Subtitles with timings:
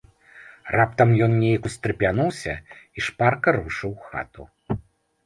[0.75, 4.49] Раптам ён нейк устрапянуўся і шпарка рушыў у хату.